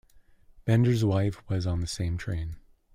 [0.65, 2.55] Bender's wife was on the same train.